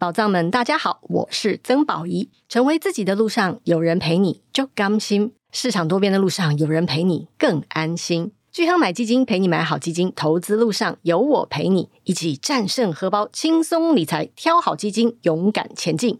[0.00, 2.30] 宝藏们，大家好，我是曾宝仪。
[2.48, 8.32] 成为自己的路上，有人陪你，就甘心；市场多变的路上，有人陪你，更安心。
[8.50, 10.10] 巨亨买基金，陪你买好基金。
[10.16, 16.18] 投资路上有我陪你，一起战胜荷包，轻松理财，挑好基金，勇敢前进。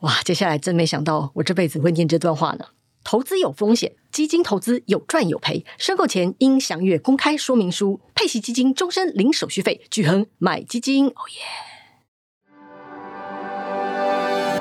[0.00, 2.66] 哇，接下来真没想到，我这辈子会念这段话呢。
[3.02, 8.02] 投资有风险，基金投资有赚有赔，申购前应详阅公开说明书。
[8.14, 11.71] 配息基金终身零手续费，巨亨买基金，哦耶！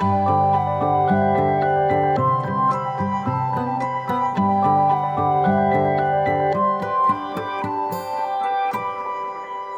[0.02, 0.10] 欢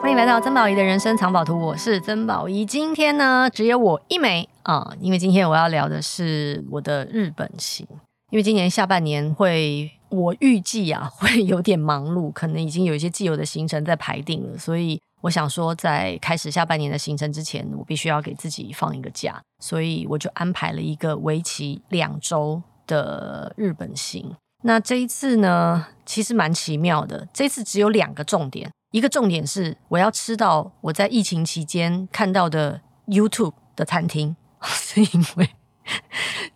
[0.09, 2.65] 迎来到曾宝仪的人生藏宝图，我是曾宝仪。
[2.65, 7.85] 今天呢，只有我一枚啊，因为今天我要聊的是我的日本行。
[8.29, 24.35] 因为今年下半年会，我预计啊会有点忙碌，可能已经有一些既有的行程在排定了，所以我想说，在开始下半年的行程之前，我必须要给自己放一个假，所以我就安排了一个为期两周的日本行。
[24.63, 28.69] 那这一次呢，其实蛮奇妙的，这次只有两个重点。
[28.91, 35.49] 一个重点是，我要吃到我在疫情期间看到的 YouTube 的餐厅， 是因为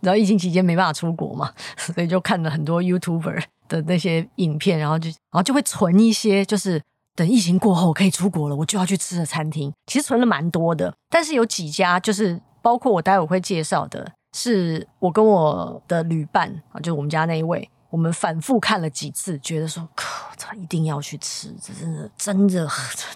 [0.02, 6.82] 然后疫情期间没办法出国嘛，所以就看了很多 YouTuber 的那些影片，然后就然后就会存一些，就是
[7.18, 9.74] 等疫情过后可以出国了，我就要去吃的餐厅。
[9.88, 17.68] 其实存了蛮多的，但是有几家就是包括我待会会介绍的，是我跟我的旅伴啊，就是我们家那一位。
[17.90, 22.68] 我们反复看了几次，觉得说，靠，他一定要去吃，这真的真的，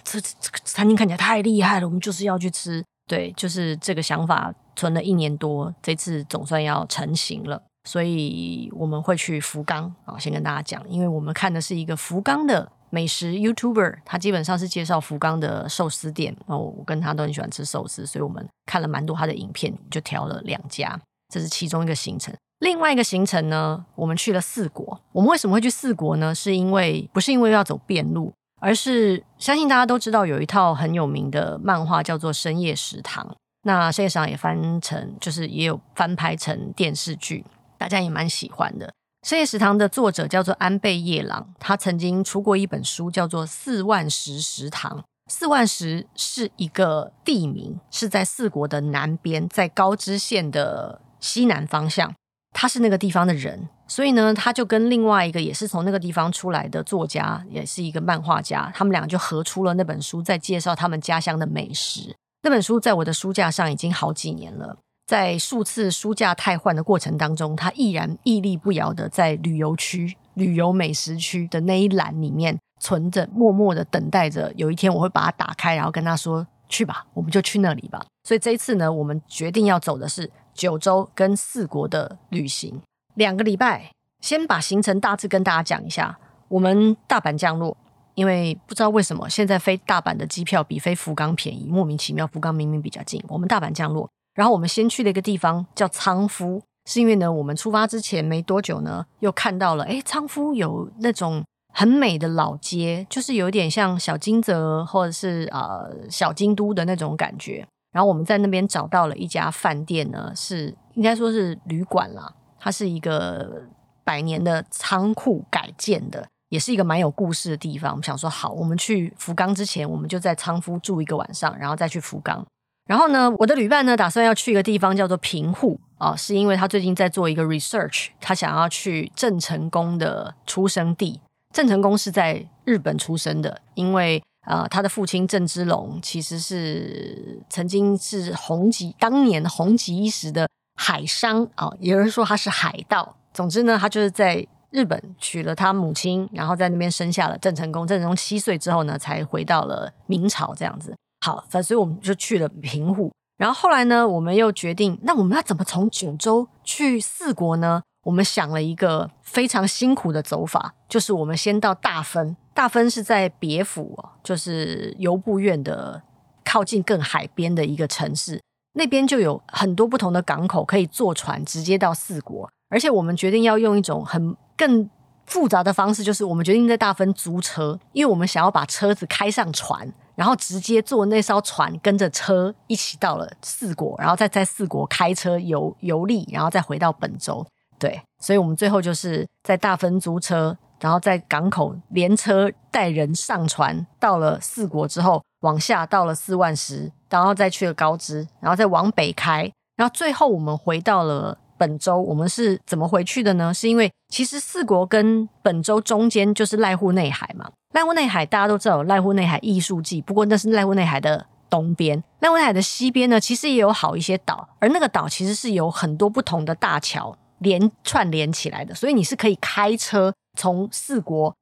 [0.01, 2.83] 这这这个餐厅看起来太厉害了，我们就是要去吃。
[3.05, 7.61] 对，就是这个想法，存了一年多，这次总算要成型了。
[7.83, 16.35] 所以我们会去福冈啊，先跟大家讲，因为我们看的是一个福冈的美食 YouTuber，他基本上是介绍福冈的寿司店。
[16.45, 20.99] 哦我跟他都很喜欢吃寿司，所以我们看了蛮多他的影片，就挑了两家，
[21.33, 22.35] 这是其中一个行程。
[22.59, 25.01] 另外一个行程呢，我们去了四国。
[25.13, 26.35] 我们为什么会去四国呢？
[26.35, 33.25] 是因为不是因为要走遍路，而是相信大家都知道有一套很有名的漫画叫做《深夜食堂》。
[33.63, 37.43] 那《深夜食堂》也翻成，就是也有翻拍成电视剧，
[37.77, 38.87] 大家也蛮喜欢的。
[39.23, 44.99] 《深夜食堂》的作者叫做安倍夜郎，他曾经出过一本书，叫做《四万十食堂》。
[45.31, 52.13] 四万十是一个地名，是在四国的南边，在高知县的西南方向。
[52.53, 62.13] 他是那个地方的人，所以呢，他就跟另外一个也是从那个地方出来的作家，也是一个漫画家，他们俩就合出了那本书，在介绍他们家乡的美食。
[62.41, 64.79] 那本书在我的书架上已经好几年了，
[65.11, 80.31] 在数次书架汰换的过程当中，他依然屹立不摇的在旅游区、旅游美食区的那一栏里面存着，默默的等待着有一天我会把它打开，然后跟他说：“去吧，我们就去那里吧。”所以这一次呢，我们决定要走的是。
[80.53, 82.81] 九州跟四国的旅行，
[83.15, 86.17] 两个礼拜，先把行程大致跟大家讲一下。
[86.47, 87.75] 我们大阪降落，
[88.15, 93.21] 因为不知道为什么现在飞大阪的机票比飞福冈便宜，莫名其妙，福冈明明比较近。
[93.27, 94.09] 我们大阪降落，
[94.41, 96.59] 然后我们先去了一个地方叫仓敷，
[96.89, 107.63] 是因为呢，我们出发之前没多久呢，又看到了，诶，仓敷有那种很美的老街，就是有点像小金泽或者是呃小京都的那种感觉。
[107.91, 113.61] 然后我们在那边找到了一家饭店呢，是应该说是旅馆啦，它是一个
[114.03, 117.91] 百年的仓库改建的，也是一个蛮有故事的地方。
[117.91, 122.43] 我们想说，好，我们去福冈之前，我们就在仓敷住一个晚上，然后再去福冈。
[122.91, 131.21] 然后呢，我的旅伴呢打算要去一个地方叫做平户啊，是因为他最近在做一个 research，他想要去郑成功的出生地。
[131.53, 134.21] 郑成功是在日本出生的，因为。
[134.43, 143.15] 啊、他的父亲郑芝龙其实是曾经是红极当年红极一时的海商啊、有人说他是海盗。
[143.31, 147.85] 总之呢，他就是在日本娶了他母亲，然后在那边生下了郑成功。
[147.85, 150.95] 郑成功七岁之后呢，才回到了明朝这样子。
[151.21, 153.11] 好，反所以我们就去了平户。
[153.37, 157.81] 然后后来呢，我们又决定，那我们要怎么从九州去四国呢？
[158.03, 162.35] 我们想了一个非常辛苦的走法，就是我们先到大分。
[162.53, 166.01] 大分是在别府，就是由布院的
[166.43, 168.41] 靠近更海边的一个城市，
[168.73, 172.49] 那边就有很多不同的港口可以坐船直接到四国。
[172.69, 174.89] 而且我们决定要用一种很更
[175.25, 187.45] 复杂的方式，就是我们决定在大分租车，因为我们想要把车子开上船，然后直接坐那艘船跟着车一起到了四国，然后再在四国开车游游历，然后再回到本州。
[187.79, 190.57] 对，所以我们最后就是在大分租车。
[190.81, 199.41] 然后在港口连车带人上船，到了四国之后，往下到了四万十，然后再去了高知，然后再往北开，
[199.75, 202.01] 然后最后我们回到了本州。
[202.01, 203.53] 我们是怎么回去的呢？
[203.53, 207.51] 是因为其实四国跟本州中间就是濑户内海嘛。
[207.75, 212.03] 濑户内海大家都知道有濑户内海艺术季，不过那是濑户内海的东边。
[212.21, 221.35] 濑户内海的西边呢，其实也有好一些岛，而那个岛其实是有很多不同的大桥连串联起来的，所以你是可以开车从四国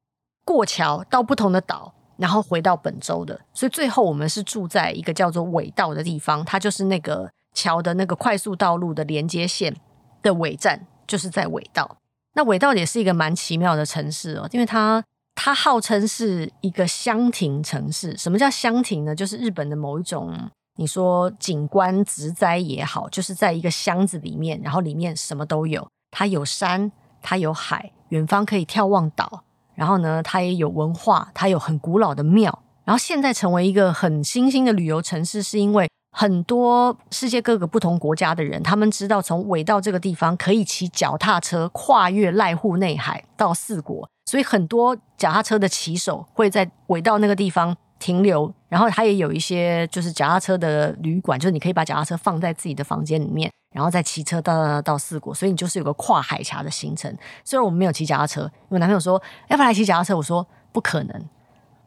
[0.44, 1.94] 过桥到不同的岛。
[2.20, 9.74] 然后回到本州的，所以最后我们是住在一个叫做尾道的地方，它就是那个桥的那个快速道路的连接线
[10.22, 11.96] 的尾站，就是在尾道。
[12.34, 15.02] 那尾道也是一个蛮奇妙的城市哦，因为它
[15.34, 18.16] 它号称是一个乡庭城市。
[18.16, 19.14] 什么叫乡庭呢？
[19.14, 20.32] 就是日本的某一种，
[20.76, 29.42] 你说景观植栽也好，就是在一个箱子里面，然后里面什么都有，它有山，它有海，远方可以眺望岛。
[29.74, 32.62] 然后呢，它也有文化，它有很古老的庙。
[32.84, 48.52] 然后现在成为一个很新兴的旅游城市，是因为很多世界各个不同国家的人，他们知道从尾道这个地方可以骑脚踏车跨越濑户内海到四国，所以很多脚踏车的骑手会在尾道那个地方停留。
[48.68, 53.50] 然后他也有一些就是脚踏车的旅馆，就是你可以把脚踏车放在自己的房间里面。
[53.72, 57.16] 然后再骑车到到到四国，所以你就是有个跨海峡的行程。
[57.44, 59.14] 虽然我们没有骑脚踏车，我男朋友说
[59.46, 61.24] 要不要来骑脚踏车，我说不可能。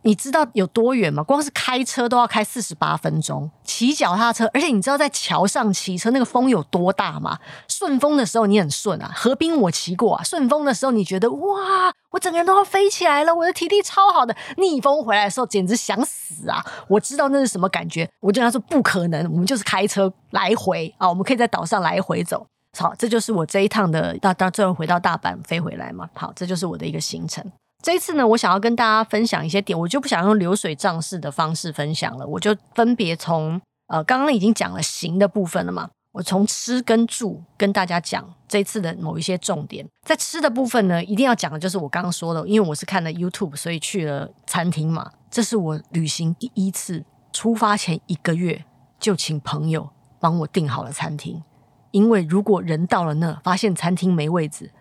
[0.04, 1.24] 你知道有多远吗？
[1.24, 7.40] 光是开车都要开四十八分钟，骑脚踏车，而且你知道在桥上骑车那个风有多大吗？
[7.68, 14.36] 顺风的时候你很顺啊，河滨我骑过啊，顺风的时候你觉得哇，我整个人都要飞起来了，我的体力超好的。
[14.58, 16.64] 逆风回来的时候简直想死啊！
[16.88, 22.46] 我知道那是什么感觉，我就跟他说不可能，我们就是开车来回啊，我们可以在岛上来回走。
[22.78, 26.10] 好，这就是我这一趟的到到最后回到大阪飞回来嘛。
[26.14, 27.44] 好，这就是我的一个行程。
[27.84, 39.86] 这一次呢，我想要跟大家分享一些点，我就不想用流水账式的方式分享了，我就分别从呃刚刚已经讲了行的部分了嘛，我从吃跟住跟大家讲这一次的某一些重点。
[40.08, 45.12] 在吃的部分呢，一定要讲的就是我刚刚说的，因为我是看了 YouTube，所以去了餐厅嘛。
[45.30, 47.04] 这是我旅行第一次
[47.34, 48.64] 出发前一个月
[48.98, 49.90] 就请朋友
[50.22, 51.44] 帮我订好了餐厅，
[51.92, 54.72] 因为如果人到了那发现餐厅没位置，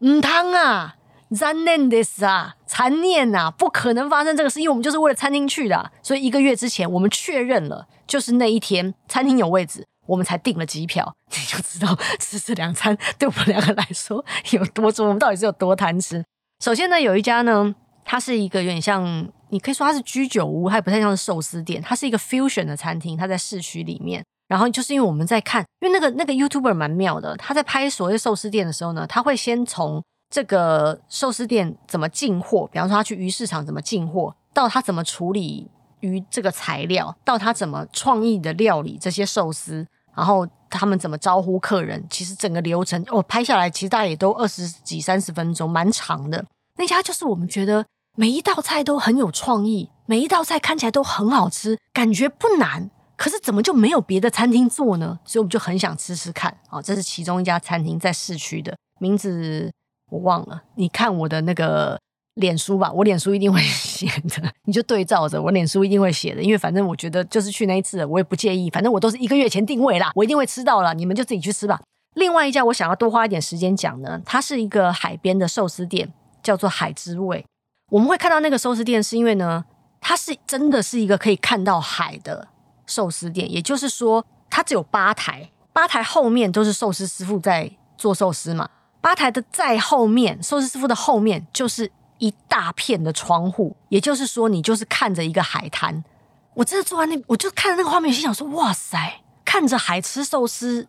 [0.00, 0.96] 唔汤啊！
[1.34, 11.14] 残念的是啊，残念啊，不可能发生这个事，因为我们就是为了餐厅去的，所以一个月之前我们确认了，就是那一天餐厅有位置，我们才订了机票。
[11.30, 16.24] 你就知道吃这两餐对我们两个来说 有多重，我们到底是有多贪吃。
[16.62, 17.74] 首先呢，有一家呢，
[18.04, 24.24] 它是一个有点像，你可以说它是居酒屋，它也不太像是寿司店，它是一个 fusion 的餐厅，它在市区里面。
[24.48, 32.68] 然后就是因为我们在看，因为那个那个 YouTuber 蛮妙的，他在拍所谓寿司店的时候呢，他会先从这个寿司店怎么进货？
[32.72, 35.68] 比方说他去鱼市场怎么进货，到他怎么处理
[35.98, 39.84] 鱼这个材料，到他怎么创意的料理这些寿司，
[40.14, 46.44] 然后他们怎么招呼客人，其实整个流程哦拍下来，其实大概也都二十几三十分钟，蛮长的。
[46.76, 47.84] 那家就是我们觉得
[48.16, 55.18] 每一道菜都很有创意，每一道菜看起来都很好吃，感觉不难，可是怎么就没有别的餐厅做呢？
[55.24, 56.82] 所以我们就很想吃吃看啊、哦！
[56.82, 59.68] 这是其中一家餐厅在市区的名字。
[60.10, 61.98] 我忘了，你看我的那个
[62.34, 71.80] 脸书吧，我脸书一定会 写的，你就对照着我脸书一定会写的，因为反正我觉得就是去那一次，我也不介意，反正我都是一个月前定位啦，我一定会吃到了，你们就自己去吃吧。
[72.14, 76.12] 另外一家我想要多花一点时间讲呢，它是一个海边的寿司店，
[76.42, 77.44] 叫做海之味。
[77.90, 79.64] 我们会看到那个寿司店，是因为呢，
[80.00, 82.48] 它是真的是一个可以看到海的
[82.86, 88.68] 寿司店，也就是说，它只有吧台，吧台后面都是寿司师傅在做寿司嘛。
[89.00, 96.04] 吧台的在后面，寿司师傅的后面就是一大片的窗户，也就是说，你就是看着一个海滩。
[96.52, 100.86] 我真的坐在那，我就看着那个画面，心想说：“哇塞，看着海吃寿司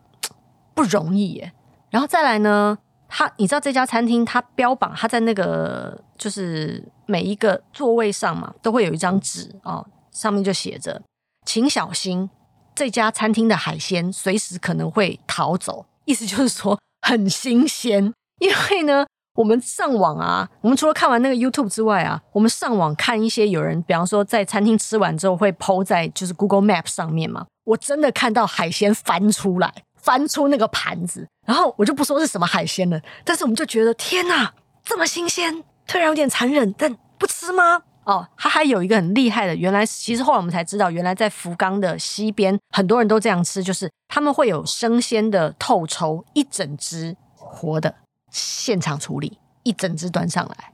[0.74, 1.54] 不容易耶。”
[1.90, 2.78] 然后再来呢，
[3.08, 11.02] 他你知道这家餐厅，它标榜他在那个就是每一个座位上嘛，都会有一张纸哦，上面就写着
[11.48, 12.30] ：“请小心，
[12.76, 16.78] 这家餐厅的海鲜随时可能会逃走。”意思就是说。
[17.02, 19.06] 很新鲜， 因为呢，
[19.36, 34.54] 我们上网啊，我们除了看完那个 YouTube 之外啊，我们上网看一些有人，比方说在餐厅吃完之后会 PO 在就是 Google Map 上面嘛，我真的看到海鲜翻出来，翻出那个盘子，然后我就不说是什么海鲜了，但是我们就觉得天哪，
[34.84, 37.82] 这么新鲜，突然有点残忍，但不吃吗？
[38.12, 47.96] 哦，它还有一个很厉害的，原来其实后来我们才知道，原来在福冈的西边，很多人都这样吃，就是他们会有生鲜的透抽，一整只活的，
[48.30, 50.74] 现场处理，一整只端上来。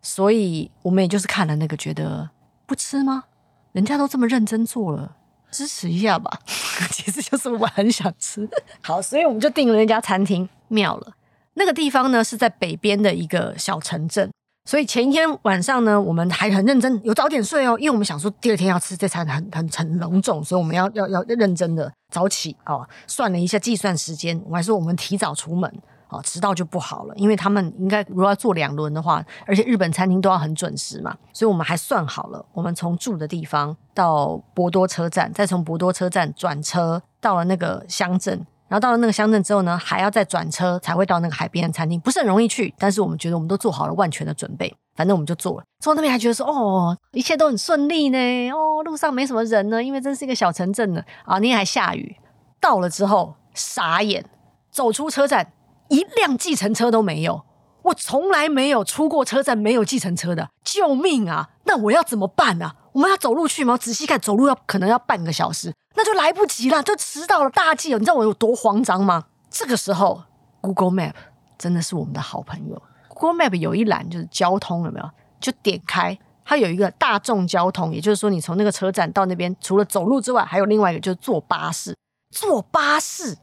[0.00, 2.30] 所以我们也就是看了那个，觉得
[2.64, 3.24] 不吃吗？
[3.72, 5.16] 人家都这么认真做了，
[5.50, 6.38] 支持一下吧。
[6.92, 8.48] 其实就是我很想吃。
[8.80, 11.12] 好，所以我们就订了那家餐厅，妙了。
[11.54, 14.30] 那个地方呢是在北边的一个小城镇，
[14.68, 22.86] 所以前一天晚上呢，我们还很认真，有早点睡哦，因为我们想说第二天要吃这餐很很很隆重，所以我们要要要认真的早起哦。
[23.06, 25.72] 算了一下计算时间，我还说我们提早出门。
[26.10, 45.64] 哦，迟到就不好了，因为他们应该如果要做两轮的话，而且日本餐厅都要很准时嘛，所以我们还算好了，我们从住的地方到博多车站，再从博多车站转车到了那个乡镇，然后到了那个乡镇之后呢，还要再转车才会到那个海边的餐厅，不是很容易去，但是我们觉得我们都做好了万全的准备，反正我们就做了。
[45.80, 52.16] 坐那边还觉得说，哦，一切都很顺利呢，哦，路上没什么人呢，因为真是一个小城镇呢，啊，那天还下雨。
[52.60, 54.24] 到了之后傻眼，
[54.70, 55.52] 走出车站。
[55.88, 57.40] 一辆计程车都没有，
[57.80, 61.48] 我从来没有出过车站没有计程车的，救命啊！
[61.64, 62.74] 那我要怎么办啊？
[62.92, 63.76] 我们要走路去吗？
[63.76, 67.98] 仔细看，走路要可能要半个小时，那就来不及了，就迟到了，大忌了！
[67.98, 69.26] 你知道我有多慌张吗？
[69.50, 70.22] 这个时候
[70.60, 71.14] ，Google Map
[71.56, 72.82] 真的是我们的好朋友。
[73.08, 75.10] Google Map 有一栏就是交通，有没有？
[75.40, 81.96] 就点开，它有一个大众交通，也就是说，你从那个车站到那边，除了走路之外，还有另外一个就是坐巴士，
[82.30, 83.36] 坐巴士。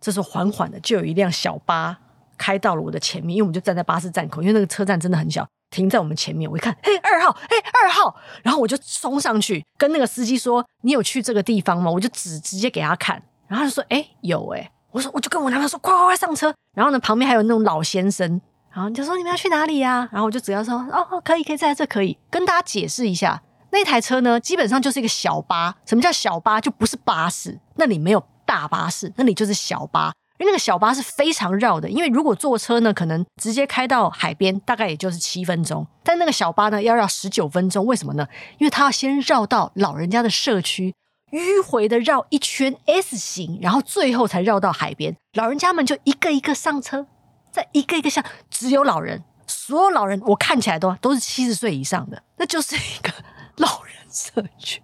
[0.00, 1.98] 这时候缓缓的就有一辆小巴
[2.36, 6.50] 开到了我的前面，因为我们就站在巴士站口，因为那个车站真的很小，停在我们前面。
[6.50, 18.40] 我一看，嘿，二号，嘿，二号，然后我就冲上去跟那个司机说：“你有去这个地方吗？”我就指直接给他看，然后他就说：“哎，有哎。”我说：“我就跟我男朋友说，快快快上车。”然后呢，旁边还有那种老先生，
[18.72, 25.76] 然后就说：“你们要去哪里呀？”然后我就只要说：“哦，可以，可以在这可以。”跟大家解释一下，那台车呢，基本上就是一个小巴。
[25.84, 26.60] 什么叫小巴？
[26.60, 28.24] 就不是巴士，那里没有。
[28.48, 31.88] 大巴士那里就是小巴，因为那个小巴是非常绕的。
[31.88, 35.86] 因为如果坐车呢，可能直接开到海边，大概也就是七分钟。
[36.02, 37.84] 但那个小巴呢，要绕十九分钟。
[37.84, 38.26] 为什么呢？
[38.58, 40.94] 因为他要先绕到老人家的社区，
[41.32, 45.14] 迂回的绕一圈 S 型，然后最后才绕到海边。
[45.34, 47.06] 老人家们就一个一个上车，
[47.50, 53.12] 再一个一个下，只有老人，所有老人我看起来都都是七十岁以上的，那就是一个
[53.56, 54.80] 老人社区。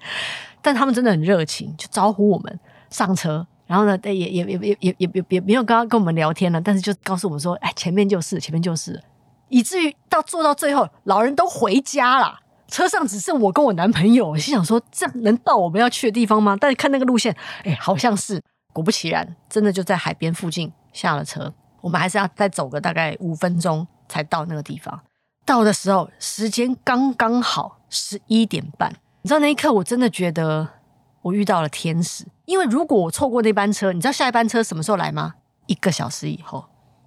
[0.60, 2.60] 但他们真的很热情，就招呼我们。
[2.90, 9.02] 上车，然后呢，也也也也也也也也没有刚刚跟我们聊天了，但是就告诉我们说，哎，前面就是，前面就是，
[9.48, 14.36] 以至于到坐到最后，老人都回家了，车上只剩我跟我男朋友。
[14.36, 16.56] 心想说，这能到我们要去的地方吗？
[16.60, 18.40] 但是看那个路线，哎，好像是。
[18.72, 21.52] 果不其然，真的就在海边附近下了车。
[21.80, 25.00] 我们还是要再走个大概五分钟才到那个地方。
[25.44, 28.92] 到的时候，时间刚刚好十一点半。
[29.22, 30.68] 你知道那一刻，我真的觉得。
[31.22, 35.34] 我遇到了天使，因为如果我错过那班车，你知道下一班车什么时候来吗？
[35.66, 36.64] 一个小时以后，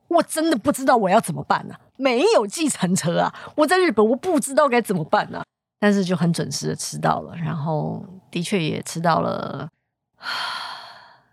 [0.09, 3.33] 我真的不知道我要怎么办呢、没有计程车啊！
[3.55, 5.41] 我在日本，我不知道该怎么办呢、
[5.79, 9.69] 但是就很准时的吃到了，然后的确也吃到了，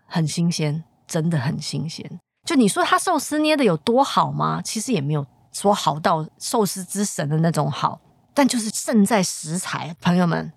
[0.05, 2.09] 很新鲜，真的很新鲜。
[2.45, 4.61] 就你说他寿司捏的有多好吗？
[4.63, 7.99] 其实也没有说好到寿司之神的那种好，
[8.33, 10.53] 但就是胜在食材，朋友们。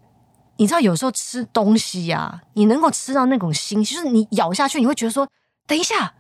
[0.61, 5.27] 你知道有时候吃东西呀、你能够吃到那种新，就是你咬下去，你会觉得说，
[5.67, 6.13] 等一下，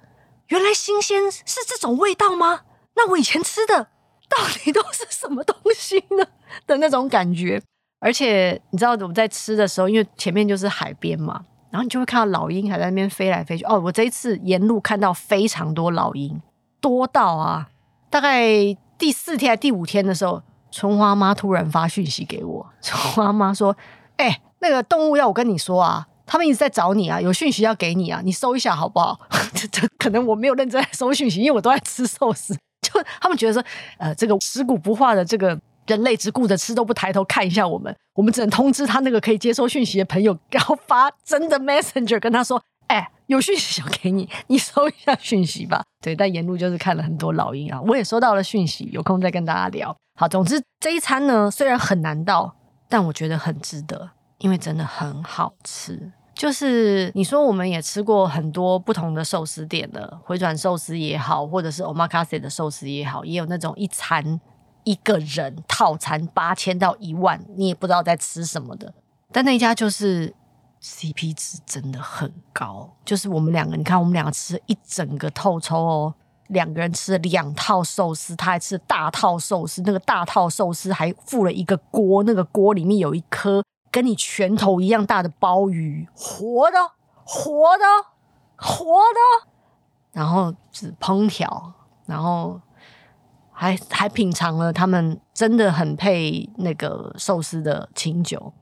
[0.48, 2.62] 原来新鲜是这种味道吗？
[2.96, 3.88] 那我以前吃的
[4.30, 6.26] 到底都是什么东西呢？
[6.66, 7.62] 的那种感觉。
[7.98, 13.64] 而且你知道我们在吃的时候，因为前面就是海边嘛，然后你就会看到老鹰还在那边飞来飞去。
[13.64, 16.40] 哦，我这一次沿路看到非常多老鹰，
[16.80, 17.68] 多到啊，
[18.08, 23.76] 大概第四天还第五天的时候，春花妈突然发讯息给我，春花妈说。
[24.20, 29.18] 哎、那个动物要我跟你说啊，他们一直在找你啊，有讯息要给你啊，你收一下好不好？
[29.54, 32.54] 这这可能我没有认真在收讯息，因为我都在吃寿司。
[32.82, 33.62] 就他们觉得说，
[33.98, 45.82] 呃，这个食古不化的这个人类只顾着吃都不抬头看一下我们，我们只能通知他那个可以接收讯息的朋友，然后发真的 messenger 跟他说，哎、有讯息要给你，你收一下讯息吧。
[46.02, 49.94] 对，但沿路就是看了很多老鹰啊，我也收到了讯息，有空再跟大家聊。
[50.18, 52.54] 好，总之这一餐呢，虽然很难到。
[52.90, 56.12] 但我觉得很值得，因为真的很好吃。
[56.34, 64.40] 就是你说，我们也吃过很多不同的寿司店的回转寿司也好，或者是 omakase 的寿司也好，也有那种一餐
[64.84, 68.92] 一个人套餐八千到一万，你也不知道在吃什么的。
[69.30, 70.34] 但那家就是
[70.82, 76.14] CP 值真的很高，就是我们两个，你看我们两个吃了一整个透抽哦。
[76.50, 79.82] 两个人吃了两套寿司，他还吃了大套寿司。
[79.84, 86.78] 那个大套寿司还附了一个锅，那个锅里面有一颗跟你拳头一样大的鲍鱼，活的，
[87.24, 87.84] 活的，
[88.56, 89.50] 活的。
[90.12, 91.72] 然后是烹调，
[92.06, 92.60] 然后
[93.52, 98.52] 还还品尝了他们真的很配那个寿司的清酒。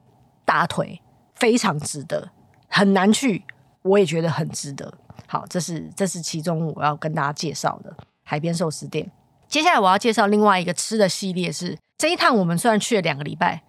[0.44, 1.02] 大腿，
[1.34, 2.30] 非常值得，
[2.68, 3.44] 很难去，
[3.82, 4.94] 我也觉得很值得。
[5.28, 7.94] 好，这是这是其中我要跟大家介绍的
[8.24, 9.08] 海边寿司店。
[9.46, 13.62] 接下来我要介绍另外一个吃的系列是，这一趟我们虽然去了两个礼拜，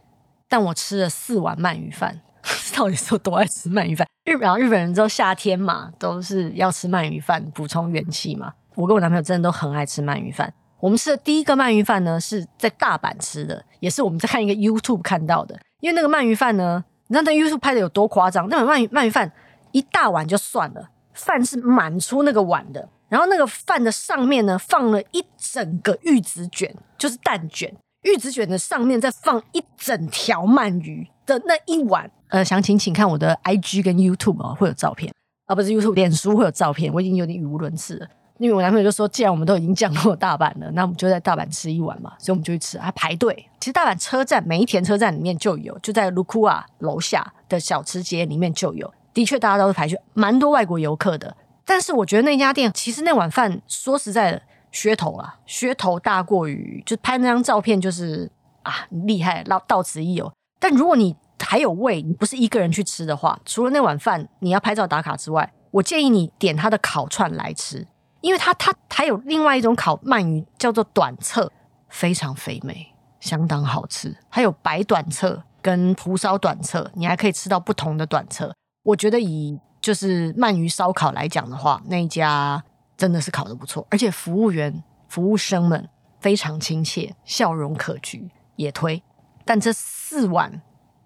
[0.47, 2.21] 但我吃了四碗鳗鱼饭。
[2.73, 4.07] 到底是有多爱吃鳗鱼饭？
[4.23, 8.53] 日本日本人之后夏天嘛，都是要吃鳗鱼饭补充元气嘛。
[8.75, 10.51] 我跟我男朋友真的都很爱吃鳗鱼饭。
[10.79, 15.59] 我们吃的第一个鳗鱼饭呢，是在大阪吃的，也是我们在看一个 YouTube 看到的。
[15.81, 18.47] 因为那个鳗鱼饭呢，你知道那 YouTube 拍的有多夸张？
[18.47, 19.29] 那碗鳗鱼鳗鱼饭
[19.73, 20.89] 一大碗就算了，
[21.19, 27.73] 饭是满出那个碗的，然后那个饭的上面呢，放了一整个玉子卷，就是蛋卷。
[28.03, 32.09] 玉子卷的上面再放一整条鳗鱼的那一碗。
[32.29, 35.13] 呃，详情请看我的 IG 跟 YouTube 啊，会有照片
[35.47, 36.93] 啊，不是 YouTube，脸书会有照片。
[36.93, 38.07] 我已经有点语无伦次了。
[38.37, 43.35] 因为我男朋友就说，既然我们都已经降落大阪了，那我们就在大阪吃一碗嘛，所以我们就去吃，还排队。
[43.59, 48.89] 其实大阪车站每一田车站里面就有，就在卢库啊楼下的小吃街里面就有。
[49.19, 51.35] 的确，大家都是排队，蛮多外国游客的。
[51.65, 58.31] 但是我觉得那家店其实那碗饭，说实在的，噱头啊，噱头大过于就拍那张照片就是
[58.63, 60.31] 啊厉害，到到此一游。
[60.57, 67.85] 但如果你还有胃，你不是一个人去吃的话，除了那碗饭你要拍照打卡之外，我建议你点他的烤串来吃。
[68.21, 71.51] 因为它它还有另外一种烤鳗鱼叫做短侧，
[71.89, 74.15] 非常肥美，相当好吃。
[74.29, 78.53] 还有白短侧跟蒲烧短侧，你还可以吃到不同的短侧。
[78.89, 82.63] 我觉得以就是鳗鱼烧烤来讲的话，那一家
[82.97, 85.87] 真的是烤得不错，而且服务员服务生们
[86.19, 89.01] 非常亲切，笑容可掬，也推。
[89.45, 90.61] 但这四碗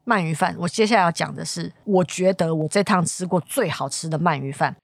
[0.05, 4.75] 鳗鱼饭，我接下来要讲的是，我觉得我这趟吃过最好吃的鳗鱼饭。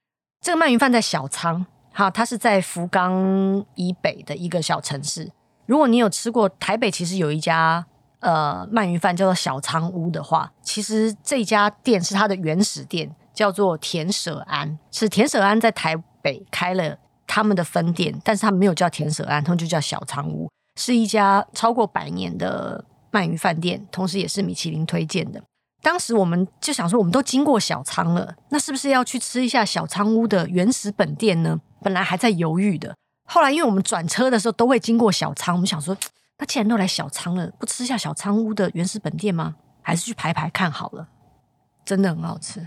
[0.42, 1.64] 这个鳗鱼饭在小仓。
[1.92, 5.32] 好，它是在福冈以北的一个小城市。
[5.66, 7.84] 如果你有吃过台北，其实有一家
[8.20, 14.78] 呃鳗鱼饭叫做小仓屋的话，其实这家店是它的原始店，叫做田舍庵。
[14.90, 16.96] 是田舍庵在台北开了
[17.26, 25.42] 他们的分店，但是他们没有叫田舍庵，他们就叫小仓屋，是一家超过百年的鳗鱼饭店，同时也是米其林推荐的。
[25.82, 31.58] 当时我们就想说，我们都经过小仓了，那是不是要去吃一下小仓屋的原始本店呢？
[31.82, 32.94] 本来还在犹豫的，
[33.26, 35.96] 后来因为我们转车的时候都会经过小仓，我们想说，
[36.40, 39.54] 那既然都来小仓了，不吃下小仓屋的原始本店吗？
[39.82, 41.06] 还是去排排看好了。
[41.84, 42.66] 真的很好吃。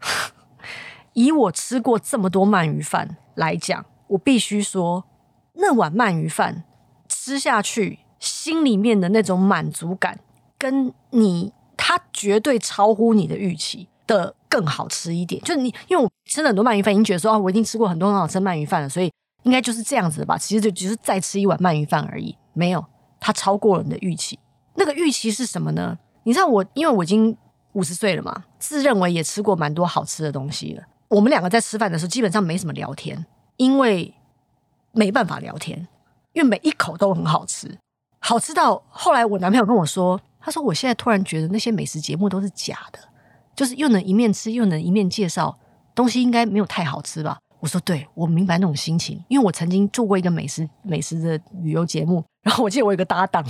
[1.14, 5.04] 以我吃过这么多鳗鱼饭来讲，我必须说，
[5.54, 6.62] 那碗鳗鱼饭
[7.08, 10.20] 吃下去，心里面的那种满足感，
[10.56, 14.36] 跟你，它绝对超乎你的预期的。
[14.50, 19.08] 更好吃一点，就是你，因为我吃了很多鳗鱼饭，已经觉得说啊，我已经吃过很多很好吃鳗鱼饭了，所以
[19.44, 20.36] 应该就是这样子的吧。
[20.36, 22.84] 其实就只是再吃一碗鳗鱼饭而已，没有，
[23.20, 24.38] 它超过了你的预期。
[24.74, 25.96] 那个预期是什么呢？
[26.24, 27.36] 你知道我，因为我已经
[27.74, 30.82] 五十岁了嘛，自认为也吃过蛮多好吃的东西了。
[31.08, 33.26] 我们两个在吃饭的时候，基本上没什么聊天，
[33.58, 34.14] 因为
[34.92, 35.86] 没办法聊天，
[36.32, 37.78] 因为每一口都很好吃，
[38.18, 42.98] 好吃到后来我男朋友跟我说，他说我现在突然觉得那些美食节目都是假的。
[43.56, 45.58] 就是又能一面吃又能一面介绍
[45.94, 47.38] 东西，应该没有太好吃吧？
[47.60, 52.24] 我说对，我明白那种心情，因为我曾经做过一个美食美食的旅游节目。
[52.42, 53.44] 然后我记得我有个搭档，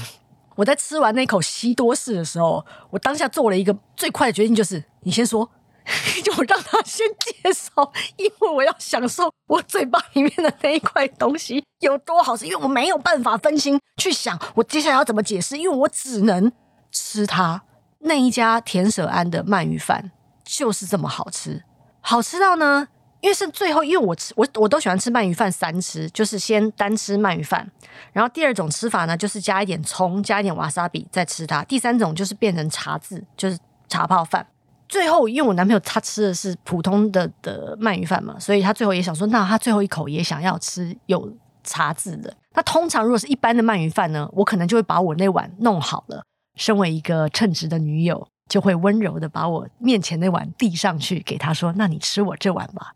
[0.57, 5.49] 我在吃完那口西多士的时候，我当下做了一个最快的决定，就是你先说，
[6.25, 16.51] 就让他先介绍，因为我要享受我嘴巴里面的那一块东西有多好吃，因为我没有办法分心去想我接下来要怎么解释，因为我只能
[16.91, 17.63] 吃它。
[18.01, 20.11] 那一家田舍庵的鳗鱼饭
[20.43, 21.63] 就是这么好吃，
[22.01, 22.89] 好吃到呢，
[23.21, 27.71] 因为是最后，因为我吃我我都喜欢吃鳗鱼饭三吃，就是先单吃鳗鱼饭，
[28.13, 34.47] 然后第二种吃法呢，就是加一点葱，加一点瓦萨比再吃它，第三种就是变成茶渍，就是茶泡饭。
[34.89, 42.35] 最后，因为我男朋友他吃的是普通的的鳗鱼饭嘛，所以他最后也想说，那他最后一口也想要吃有茶渍的。
[42.55, 46.23] 那通常如果是一般的鳗鱼饭呢，我可能就会把我那碗弄好了。
[46.57, 52.95] 身为一个称职的女友，就会温柔的把我面前那碗递上去，给他说：“那你吃我这碗吧。”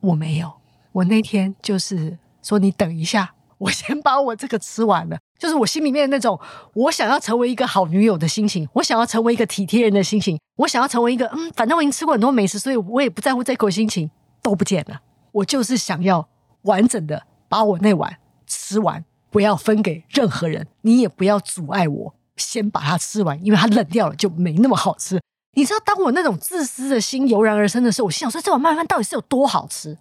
[0.00, 0.52] 我没有，
[0.92, 6.38] 我那天就是说：“你等一下，我先把我这个吃完了。”就是我心里面的那种
[6.74, 14.10] 我想要成为一个好女友的心情，我想要成为一个体贴人的心情，我想要成为一个嗯，反正我已经吃过很多美食，所以我也不在乎这口心情
[14.42, 15.00] 都不见了。
[15.32, 16.28] 我就是想要
[16.62, 22.14] 完整的把我那碗吃完，不要分给任何人，你也不要阻碍我。
[22.36, 25.20] 先把它吃完，因为它冷掉了就没那么好吃。
[25.54, 29.96] 你知道，当我那种自私的心油然而生的时候，我心想说：这碗鳗鱼饭到底是有多好吃？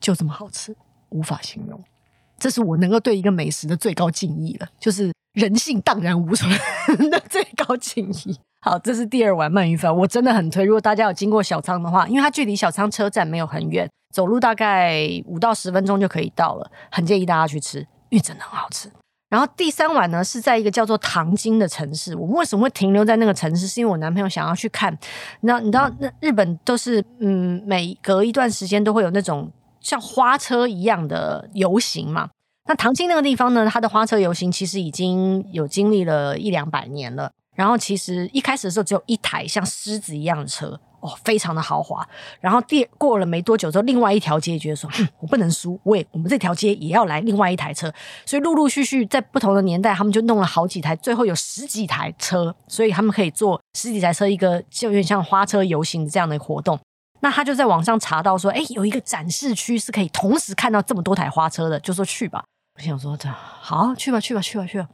[0.00, 0.74] 就这么好吃，
[1.10, 1.82] 无法形容，
[2.38, 6.50] 这是我能够对一个美食的最高敬意了，就是人性荡然无存
[7.10, 8.38] 的最高敬意。
[8.62, 10.64] 好，这是第二碗鳗鱼饭，我真的很推。
[10.64, 18.90] 如果大家有经过小仓的话，因为它距离小仓车站没有很远，走路大概五到十分钟就可以到了，很建议大家去吃，因为真的很好吃。
[19.32, 22.14] 然后第三晚呢，是在一个叫做唐津的城市。
[22.14, 23.66] 我们为什么会停留在那个城市？
[23.66, 24.94] 是因为我男朋友想要去看。
[25.40, 29.50] 那你知道，那日本都是嗯，每隔一段时间都会有那种。
[29.80, 32.28] 像花车一样的游行嘛，
[32.68, 37.32] 那唐津那个地方呢，它的花车游行其实已经有经历了一两百年了。
[37.56, 42.08] 然后其实一开始的时候只有一台像狮子一样的车，哦，非常的豪华。
[42.40, 47.92] 然后第过了没多久之后，另外一条街觉得说，哼，我不能输，我也我们这条街也要来另外一台车。
[48.24, 56.78] 所以陆陆续续在不同的年代，他们就弄了好几台，最后有十几台车，所以他们可以做十几台车一个就有点像花车游行这样的活动。
[57.20, 62.44] 那他就在网上查到说，哎，有一个展示区是可以同时看到这么多台花车的，就说去吧。
[62.76, 64.88] 我想说这，好，去吧，去吧，去吧，去吧。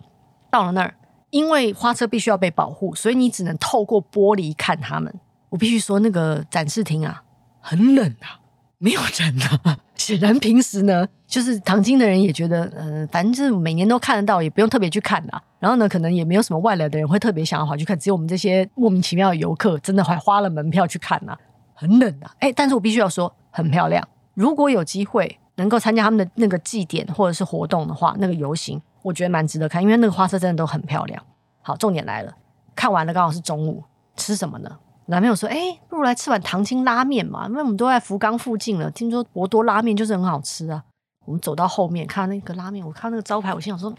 [0.51, 0.95] 到了那儿，
[1.31, 5.15] 因为花车必须要被保护，所以你只能透过玻璃看他们。
[5.51, 7.23] 我必须说，那个展示厅啊，
[7.61, 8.41] 很冷啊，
[8.79, 9.79] 没有人啊。
[9.97, 15.43] 显然平时呢，就是唐津的人也觉得，嗯、反正就是每年都看得到，也不用特别去看啦。
[15.59, 21.37] 然后呢，可能也没有什么外来的人会特别想要跑去看，只有我们这些莫名其妙的游客，真的还花了门票去看呐。
[21.75, 24.07] 很冷啊，哎，但是我必须要说很漂亮。
[24.35, 31.21] 如果有机会能够参加他们的那个祭典或者是活动的话，那个游行我觉得蛮值得看，因为那个花车真的都很漂亮。
[31.61, 32.33] 好，重点来了，
[32.77, 33.83] 看完了刚好是中午，
[34.17, 34.71] 吃什么呢？
[35.11, 35.57] 男朋友说，哎，
[35.89, 40.85] 不如来吃碗唐津拉面嘛，因为我们都在福冈附近了，听说博多拉面就是很好吃啊。
[41.25, 43.95] 我们走到后面看那个拉面，我看那个招牌，我心想说，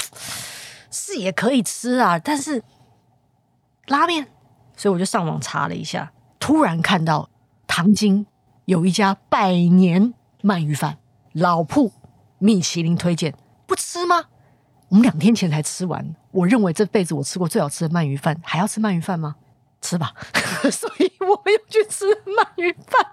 [0.91, 2.63] 是也可以吃啊，但是
[3.87, 4.27] 拉面，
[4.77, 7.29] 所以我就上网查了一下，突然看到。
[7.71, 8.25] 唐津
[8.65, 10.97] 有一家百年鳗鱼饭，
[11.33, 11.93] 老铺，
[12.39, 13.35] 米其林推荐，
[13.67, 14.25] 不吃吗？
[14.89, 19.35] 我们两天前才吃完，我认为这辈子我吃过最好吃的鳗鱼饭，还要吃鳗鱼饭吗？
[19.81, 20.13] 吃吧，
[20.71, 23.05] 所以我们又去吃鳗鱼饭。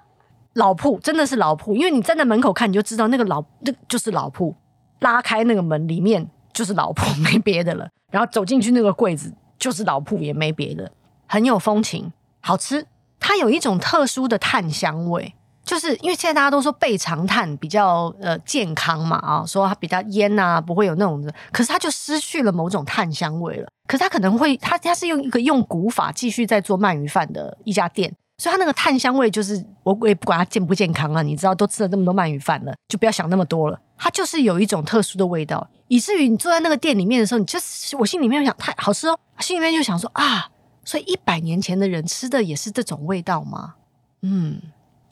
[0.55, 4.55] 老铺真的是老铺，因为你站在门口看，你就知道那个老那就是老铺。
[5.01, 7.87] 拉开那个门，里面就是老铺， 没别的了。
[8.11, 10.91] 然后走进去那个柜子，就是老铺，也没别的，
[11.27, 12.87] 很有风情，好吃。
[13.21, 15.35] 它有一种特殊的炭香味，
[15.67, 23.67] 就是因为现在大家都说备长炭比较呃健康嘛啊，说它比较烟啊，不会有那种的，可是它就失去了某种炭香味了。
[23.89, 33.79] 可是它可能会，它它是用一个用古法继续在做鳗鱼饭的一家店，所以它那个炭香味就是我我也不管它健不健康啊，你知道都吃了这么多鳗鱼饭了，就不要想那么多了。
[33.99, 40.49] 它就是有一种特殊的味道，以至于你坐在那个店里面的时候，你就是我心里面想太好吃哦，心里面就想说啊。
[40.85, 43.75] 所以一百年前的人吃的也是这种味道吗？
[44.23, 44.63] 嗯，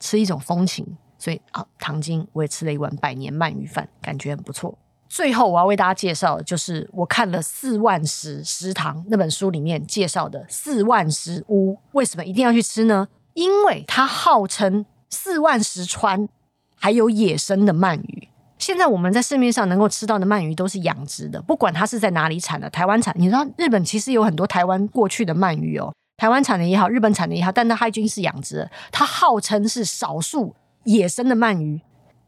[0.05, 0.85] 吃一种风情。
[1.17, 4.77] 所以啊，唐晶我也吃了一碗百年鳗鱼饭，感觉很不错。
[5.07, 13.07] 最后我要为大家介绍的就是我看了四万十食堂那本书里面介绍的四万十屋，为什么一定要去吃呢？
[13.33, 16.27] 因为它号称四万十川
[16.75, 18.27] 还有野生的鳗鱼。
[18.59, 23.15] 现在我们在市面上能够吃到的鳗鱼都是养殖的，不管它是在哪里产的，台湾产。
[23.17, 31.81] 你知道日本其实有很多台湾过去的鳗鱼哦，台湾产的也好，日本产的也好，但它已经是养殖的，它号称是少数野生的鳗鱼，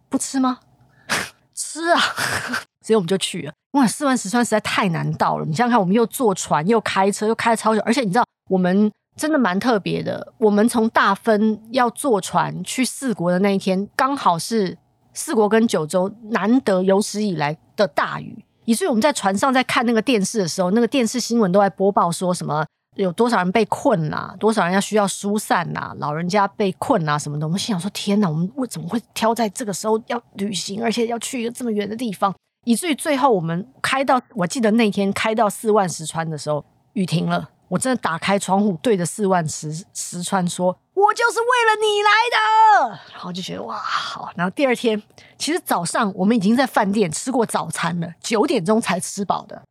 [0.10, 0.60] 不吃吗？
[1.54, 2.00] 吃啊！
[2.86, 3.54] 所以我们就去了。
[3.72, 5.46] 哇，四万十川实在太难到了。
[5.46, 10.34] 你想想看，我们又坐船，又开车，又开了超久，而且你知道我们真的蛮特别的。
[10.38, 14.78] 我们从大分要坐船去四国的那一天，刚好是。
[15.14, 22.64] 四国跟九州难得有史以来的大雨，以至于我们在船上在看那个电视的时候，那个电视新闻都在播报说什么
[22.98, 27.46] 有多少人被困啊，多少人要需要疏散啊，老人家被困啊什么的。
[27.46, 32.34] 我们心想说：天哪，我们为什么会挑在这个时候要旅行，而且要去一个这么远的地方？
[32.66, 37.50] 以至于最后我们开到，我记得那天开到四万石川的时候，雨停了。
[37.70, 44.32] 我真的打开窗户，对着四万石石川说：“我就是为了你来的。”然后就觉得哇，好。
[44.38, 45.02] 然后第二天，
[45.38, 49.62] 其实早上我们已经在饭店吃过早餐了，九点钟才吃饱的。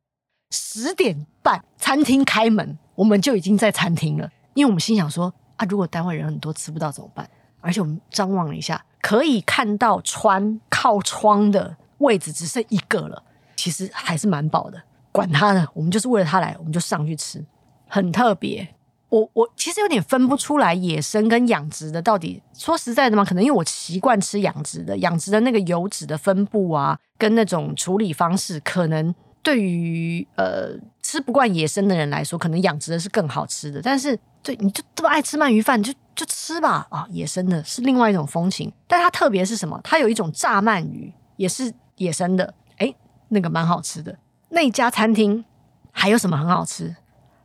[0.56, 4.28] 十点半餐厅开门，我们就已经在餐厅了。
[4.54, 7.28] 因为我们心想说：“啊，如果单位人很多吃不到怎么办？”
[7.60, 13.22] 而且我们张望了一下，可以看到穿靠窗的位置只剩一个了。
[13.54, 14.82] 其实还是蛮饱的。
[15.12, 17.44] 管他呢，我们就是为了他来，我们就上去吃。
[17.88, 18.66] 很特别，
[19.08, 22.42] 我我其实有点分不出来野生跟养殖的到底。
[22.52, 29.14] 说实在的嘛，可能因为我习惯吃养殖的，养殖的那个油脂的分布啊，跟那种处理方式，可能
[29.46, 33.80] 对于呃吃不惯野生的人来说，可能养殖的是更好吃的。
[33.80, 37.06] 但是对你就这么爱吃鳗鱼饭，就就吃吧啊！
[37.10, 39.80] 野生的是另外一种风情，但它特别是什么？
[39.84, 42.52] 它有一种炸鳗鱼，也是野生的。
[42.78, 42.96] 诶，
[43.28, 44.18] 那个蛮好吃的。
[44.48, 45.44] 那家餐厅
[45.92, 46.96] 还有什么很好吃？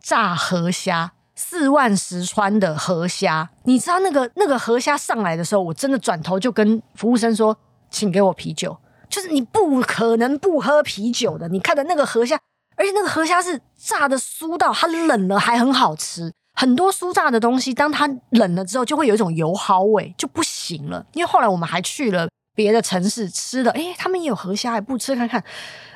[0.02, 3.52] 炸河虾，四万石川的河虾。
[3.66, 7.56] 你知道那个那个河虾上来的时候，我真的转头就跟服务生说
[7.92, 8.76] ：“请给我啤酒。”
[9.12, 11.48] 就是你不可能不喝啤酒的。
[11.50, 12.40] 你看的那个河虾，
[12.76, 16.34] 而且那个河虾是炸的酥到它冷了还很好吃。
[16.54, 21.06] 很多酥炸的东西，当它冷了之后，就会有一种油耗味，就不行了。
[21.14, 25.44] 因为后来我们还去了别的城市吃了，诶，他们也有河虾，还不吃看看，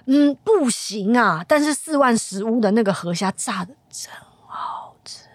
[0.06, 1.44] 嗯，不行啊。
[1.48, 4.12] 但是四万石屋的那个河虾炸的真
[4.48, 5.26] 好吃，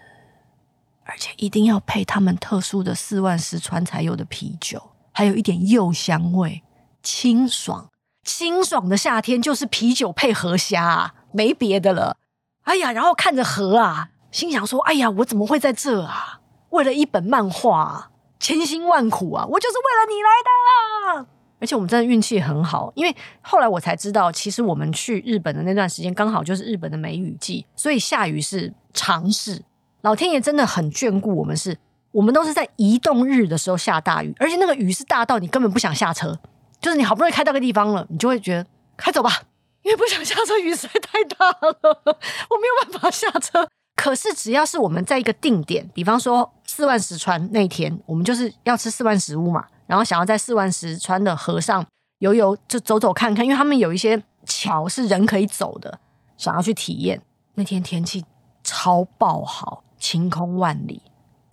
[1.05, 6.63] 而且一定要配他们特殊的四万石川才有的啤酒，还有一点柚香味，
[7.01, 7.89] 清爽
[8.23, 12.17] 清爽的夏天就是啤酒配河虾啊，没别的了。
[12.63, 14.09] 哎呀，然后看着河啊。
[14.31, 16.39] 心想说：“哎呀，我怎么会在这啊？
[16.69, 21.27] 为了一本漫画，千辛万苦啊，我就是为了你来的。
[21.59, 29.61] 而且我们真的运气很好，因为后来我才知道，其实我们去日本的那段时间刚好就是日本的梅雨季，所以下雨是常事。
[29.99, 31.77] 老天爷真的很眷顾我们，是
[32.13, 36.39] 我们都是在移动日的时候下大雨，而且那个雨是大到你根本不想下车，
[36.81, 38.67] 就是你好不容易开到个地方了，你就会觉得
[38.97, 39.43] 开走吧，
[39.83, 51.85] 因为不想下车，雨实在太大了，我没有办法下车。”可是只要是我们在一个定点，比方说四万石川那天，我们就是要吃四万食物嘛，然后想要在四万石川的河上
[52.17, 55.99] 游游，就走走看看，因为他们有一些桥是人可以走的，
[56.35, 57.21] 想要去体验。
[57.53, 58.25] 那天天气
[58.63, 61.03] 超爆好，晴空万里，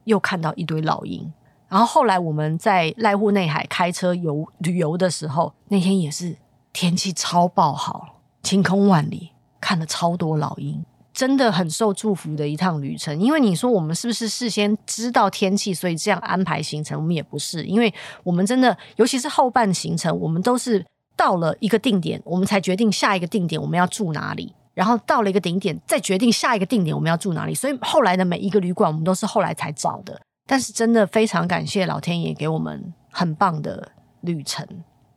[0.04, 1.30] 又看到一堆老鹰。
[1.68, 6.36] 然后后来我们在濑户内海开车游旅游的时候，那天也是
[6.72, 10.84] 天气超爆好，晴空万里，看了超多老鹰。
[11.12, 16.96] 真的很受祝福的一趟旅程，因为你说我们是不是事先知道天气，所以这样安排行程？
[16.96, 27.54] 我们也不是，因为我们真的，尤其是后半行程，我们都是到了一个定点，我们才决定下一个定点我们要住哪里，然后到了一个顶点，再决定下一个定点我们要住哪里。
[27.54, 30.20] 所以后来的每一个旅馆，我们都是后来才找的。
[30.48, 34.66] 但是真的非常感谢老天爷给我们很棒的旅程，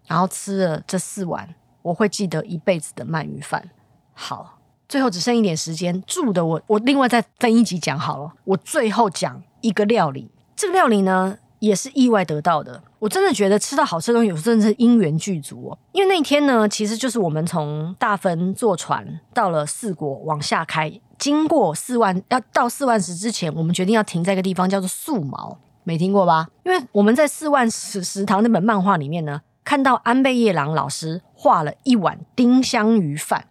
[0.05, 3.71] 然后吃了这四碗我会记得一辈子的鳗鱼饭。
[4.13, 4.59] 好。
[4.89, 8.33] 最后只剩一点时间，住的我我另外再分一集讲好了。
[8.43, 12.83] 我最后讲一个料理，这个料理呢也是意外得到的。
[12.99, 15.79] 我真的觉得吃到好吃的东西，有时候真的是因缘具足哦。
[15.93, 26.47] 因为那天呢，其实就是我们从大分坐船到了四国往下开，经过四万要到四万十之前，我们决定要停在一个地方叫做素毛，没听过吧？
[26.63, 33.45] 因为我们在四万十食堂那本漫画里面呢，看到安倍夜郎老师画了一碗丁香鱼饭。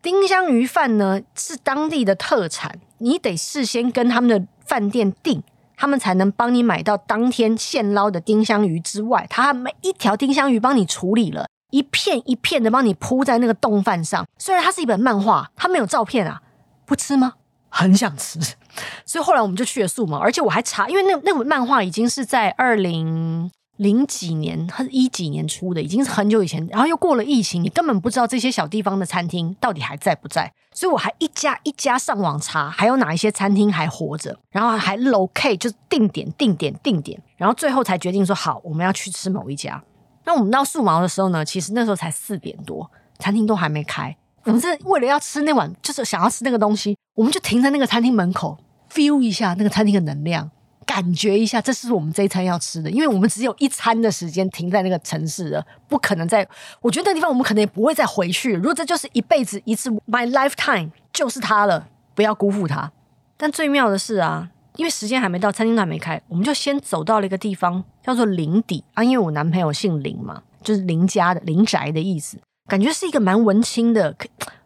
[0.00, 5.42] 丁香鱼饭呢是当地的特产，你得事先跟他们的饭店订，
[5.76, 8.78] 他们才能帮你买到当天现捞的丁香鱼。
[8.78, 14.24] 之外，他每一条丁香鱼帮你处理了一片一片的，帮你铺在那个冻饭上。
[14.38, 16.40] 虽然它是一本漫画，它没有照片啊，
[16.86, 17.34] 不吃吗？
[17.68, 18.38] 很想吃，
[19.04, 23.50] 所以后来我们就去了素毛，而且我还查，因为那那本漫画已经是在二零。
[23.76, 39.84] 零几年和一几年出的，已经是很久以前，然后又过了疫情，你根本不知道这些小地方的餐厅到底还在不在，所以我还一家一家上网查，还有哪一些餐厅还活着，然后还 locate 就是定点定点定点，然后最后才决定说好，我们要去吃某一家。
[40.24, 48.56] 那我们到素毛的时候呢，其实那时候才四点多，餐厅都还没开，我们是为了要吃那碗，就是想要吃那个东西，我们就停在那个餐厅门口
[48.92, 50.50] ，feel 一下那个餐厅的能量。
[50.86, 56.46] 感觉一下，这是我们这一餐要吃的，因为我们只有一餐的时间停在那个城市了，不可能再。
[56.80, 58.54] 我觉得那地方我们可能也不会再回去。
[58.54, 62.92] 如果这就是一辈子一次，my lifetime 就是它了，不要辜负它。
[63.36, 69.02] 但最妙的是啊，因为时间还没到，餐厅都还没开，我们就先走到了一个地方，叫做林底啊。
[69.02, 74.14] 因为我男朋友姓林嘛，就是林家的林宅的意思，感觉是一个蛮文青的。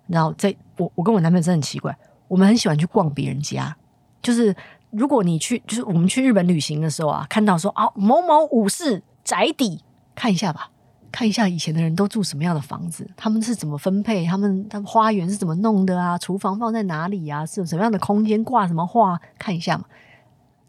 [0.06, 1.96] 然后在我我跟我男朋友真的很奇怪，
[2.28, 3.76] 我们很喜欢去逛别人家，
[4.22, 4.54] 就是。
[4.92, 9.80] 如果你去，就是我们去日本旅行的时候啊，看到说啊某某武士宅邸，
[10.16, 10.68] 看一下吧，
[11.12, 19.84] 看一下以前的人都住什么样的房子，他们是怎么分配，他们他们花园是怎么弄的啊，厨房放在哪里啊，是什么样的空间挂什么画，看一下嘛。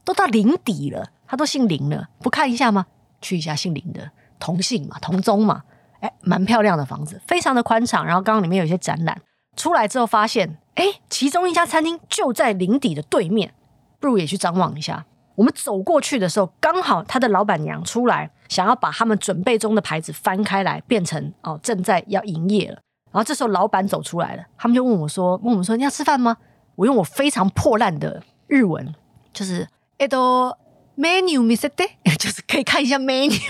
[0.04, 2.86] 都到林底了，他都姓林了，不看一下吗？
[3.22, 5.64] 去一下姓林的，同姓嘛，同宗嘛，
[6.02, 9.20] 哎，蛮漂亮的房子，非常的宽敞，然后刚刚里面有一些展览，
[9.56, 13.54] 出来之后发现，哎，其中一家餐厅就在林底的对面。
[14.00, 15.06] 不如也去张望一下。
[15.36, 22.80] 我们走过去的时候，刚好他的老板娘出来，想要把他们准备中的牌子翻开来，变成哦正在要营业了。
[23.12, 26.38] 然后这时候老板走出来了，他们就问我说：“问我们说你要吃饭吗？”
[26.76, 28.94] 我用我非常破烂的日文，
[29.34, 29.68] 就是
[30.00, 30.08] “え
[31.01, 33.41] っとメニュー见せて”，就是可以看一下 menu。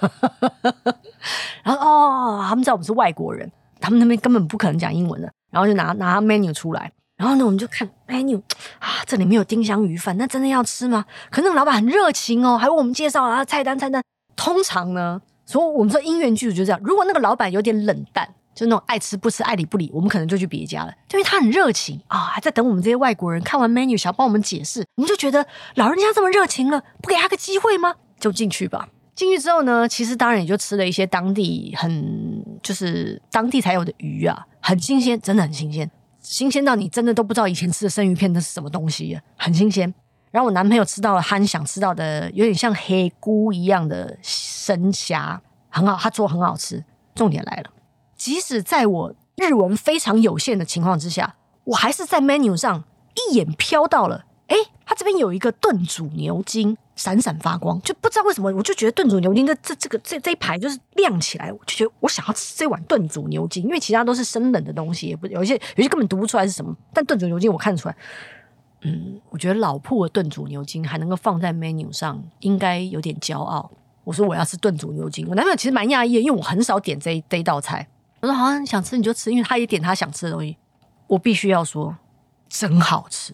[1.63, 3.51] 然后哦，他们知道我们是外国人。
[3.79, 8.41] 他们那边根本不可能讲英文的，然后就拿拿 menu 出来，然后呢，我们就看 menu
[8.79, 11.05] 啊，这里面有丁香鱼饭，那真的要吃吗？
[11.29, 14.01] 可那个老板很热情哦，还为我们介绍啊菜单菜单。
[14.35, 18.33] 通常呢，所以我们说音乐剧组就这样，如果那个老板有点冷淡。
[18.58, 20.92] 就那种爱吃不吃、爱理不理，我们可能就去别家了。
[21.12, 27.94] 因为他很热情啊，还在等我们这些外国人看完 menu，想要帮我们解释，我们就觉得老人家这么热情了，不给他个机会吗？
[28.18, 28.88] 就进去吧。
[29.14, 35.88] 进去之后呢，其实当然也就吃了一些当地很就是当地才有的鱼啊，很新鲜，真的很新鲜，
[36.20, 39.94] 新鲜到你真的都不知道以前吃的生鱼片那是什么东西，很新鲜。
[40.32, 46.84] 然后我男朋友吃到了他很想吃到的，有点像黑菇一样的生虾，很好，他做很好吃。
[47.14, 47.70] 重点来了。
[48.18, 67.96] 即使在我日文非常有限的情况之下，我还是在 menu 上一眼飘到了，哎，它这边有一个炖煮牛筋，闪闪发光，就不知道为什么，我就觉得炖煮牛筋这这这个这这一排就是亮起来，我就觉得我想要吃这碗炖煮牛筋，因为其他都是生冷的东西，也不有一些有些根本读不出来是什么，但炖煮牛筋我看得出来，
[68.82, 73.70] 嗯，我觉得老铺的炖煮牛筋还能够放在 menu 上，应该有点骄傲。
[74.02, 77.86] 我说我要吃炖煮牛筋，我男朋友其实蛮讶异的，因为我很少点这这道菜。
[78.20, 80.56] 我说好像你想吃你就吃，因为他也点他想吃的东西。
[81.06, 81.96] 我必须要说，
[82.48, 83.32] 真好吃，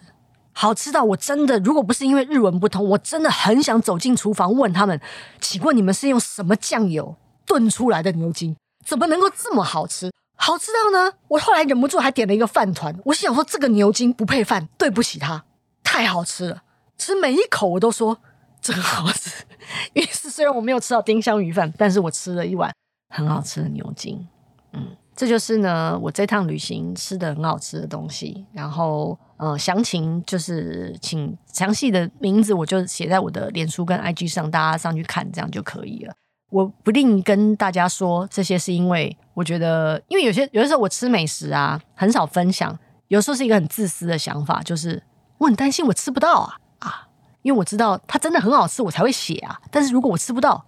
[0.52, 5.00] 好吃到我真的，如果不是因为日文不通，我真的很想走进厨房问他们，
[5.40, 7.16] 请问你们是用什么酱油
[7.46, 8.54] 炖出来的牛筋？
[8.84, 10.12] 怎么能够这么好吃？
[10.36, 12.94] 好吃到呢，我后来忍不住还点了一个饭团。
[13.04, 15.44] 我心想说，这个牛筋不配饭，对不起他，
[15.82, 16.62] 太好吃了。
[16.98, 18.18] 吃每一口我都说
[18.60, 19.44] 真好吃。
[19.94, 22.72] 于是虽然我没有吃到丁香鱼饭，但是我吃了一碗
[23.08, 24.26] 很好吃的牛筋。
[24.74, 28.44] 嗯，这就是呢，我这趟旅行吃的很好吃的东西。
[28.52, 36.14] 然后，呃，详情就是请详细的名字，我就写在我的脸书跟 IG 上，大家上去看，这样就可以了。
[36.50, 45.02] 我不定跟大家说这些，是因为我觉得，因为有些有的时候我吃美食啊，很少分享，有时候是一个很自私的想法，就是
[45.38, 47.08] 我很担心我吃不到啊啊，
[47.42, 49.60] 因为我知道它真的很好吃，我才会写啊。
[49.70, 50.64] 但是如果我吃不到，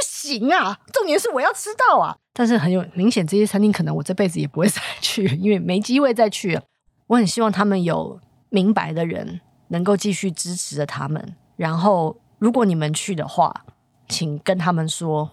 [0.00, 2.16] 不行啊，重点是我要吃到啊。
[2.32, 6.58] 但是很有明显，这些餐厅可能我这辈子也不会再去，因为没机会再去。
[7.08, 11.36] 我很希望他们有明白的人能够继续支持着他们。
[11.56, 13.66] 然后，如果你们去的话，
[14.08, 15.30] 请跟他们说，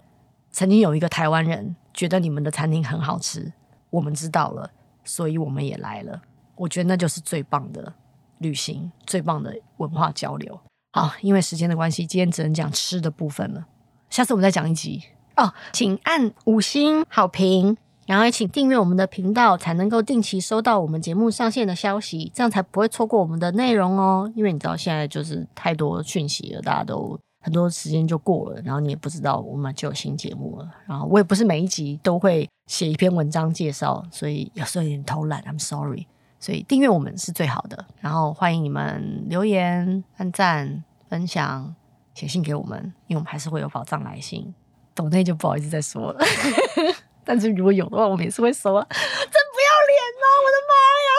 [0.50, 3.50] 曾经有一个台湾人觉得你们的餐厅很好吃，
[3.88, 4.70] 我们知道了，
[5.04, 6.20] 所以我们也来了。
[6.56, 7.94] 我觉得那就是最棒的
[8.38, 10.60] 旅行，最棒的文化交流。
[10.92, 13.64] 好，因为时间的关系，今天只能讲吃的部分了。
[14.18, 15.00] 下次我们再讲一集。
[15.36, 24.28] 哦，请按五星好评，然后也请订阅我们的频道，才能够定期收到我们节目上线的消息，这样才不会错过我们的内容哦。
[24.34, 30.68] 因为你知道现在就是太多讯息了，大家都很多时间就过了，然后你也不知道我们就有新节目了。
[30.84, 36.08] 然后我也不是每一集都会写一篇文章介绍，所以有时候有点偷懒，I'm sorry。
[36.40, 41.72] 所以订阅我们是最好的，然后欢迎你们留言、按赞、分享、
[42.18, 42.76] 写信给我们，
[43.06, 44.52] 因为我们还是会有宝藏来信。
[44.92, 46.18] 抖内就不好意思再说了，
[47.24, 48.84] 但是如果有的话，我们也是会收啊！
[48.90, 50.74] 真不要脸呐、啊，我的妈
[51.06, 51.10] 呀！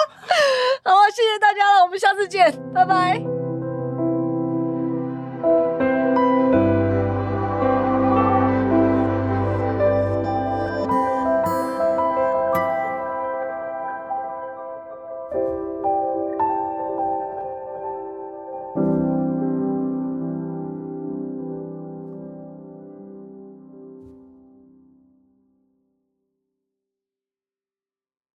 [0.83, 3.38] 好，谢谢大家了，我们下次见，拜拜。